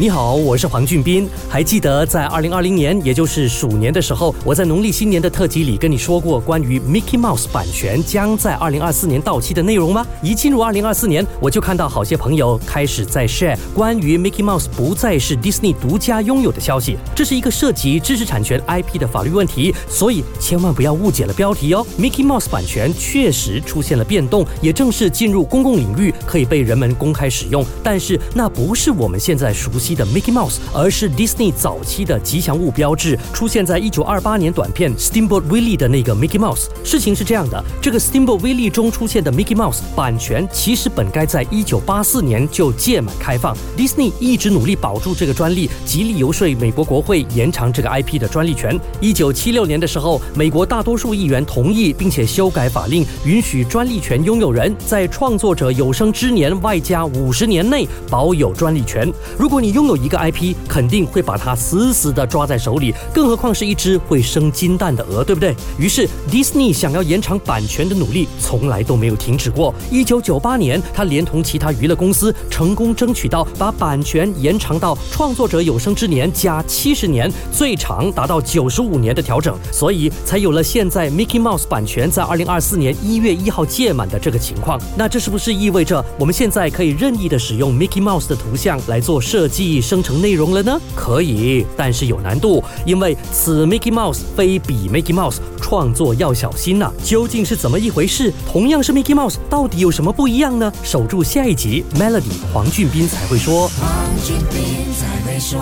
[0.00, 1.28] 你好，我是黄俊斌。
[1.48, 10.06] 还记得在二零二零年，也就是鼠年的时候，我在农历新年的特辑里跟你说过关于 Mickey Mouse 版权将在二零二四年到期的内容吗？
[10.22, 16.96] 一进入二零二四年，我就看到好些朋友开始在 share 关于 Mickey Mouse 不再是 Disney 独家拥有的消息。
[17.12, 21.84] 这是一个涉及知识产权 IP 的法律问题，所以千万不要误解了标题哦。
[21.98, 27.66] Mickey Mouse 版权确实出现了变动，也正式进入公共领域，可以被人们公开使用。
[27.82, 29.87] 但是那不是我们现在熟悉。
[29.94, 36.66] 的 Mickey Mouse，而是 Disney 早期的吉祥物标志，出现在一九二八年短片 Steamboat Willie 的那个 Mickey Mouse。
[36.84, 48.78] 事情是这样的，这个 Steamboat Willie 中出现的 Mickey Mouse 版权其实本该在一九八四年就届满开放，Disney 一直努力保住这个专利，极力游说美国国会延长这个 IP 的专利权。
[49.00, 59.12] 一九七六年的时候，美国大多数议员同意并且修改法令，允许专利权拥有人在创作者有生之年外加五十年内保有专利权。
[59.38, 65.54] 如果你拥有一个 IP，肯定会把它死死的抓在手里，更何况是一只会生金蛋的鹅，对不对？
[65.78, 69.72] 于是，Disney 想要延长版权的努力从来都没有停止过。
[69.88, 84.76] 一九九八年，他连同其他娱乐公司成功争取到把版权延长到创作者有生之年加七十年，最长达到九十五年的调整，所以才有了现在 Mickey Mouse 版权在二零二四年一月一号届满的这个情况。
[84.96, 90.02] 那这是不是意味着我们现在可以任意的使用 Mickey Mouse 的图像来做设计生？
[90.02, 90.80] 成内容了呢？
[90.96, 96.90] 可以，但是有难度，因为此 Mickey Mouse 非彼 Mickey Mouse，创作要小心呐。
[97.04, 98.32] 究竟是怎么一回事？
[98.50, 100.72] 同样是 Mickey Mouse，到底有什么不一样呢？
[100.82, 103.68] 守住下一集，Melody 黄俊斌才会说。
[103.68, 103.88] 黄
[104.24, 105.60] 俊斌才会说。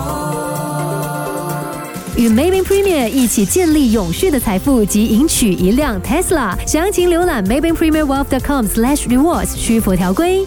[2.15, 6.55] 与 Maybank Premier 一起建立永续的财富及赢取一辆 Tesla。
[6.65, 10.45] 详情浏览 Maybank Premier Wealth.com/rewards，需符条规。